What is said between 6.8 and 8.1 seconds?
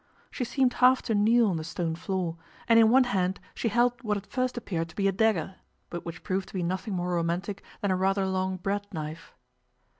more romantic than a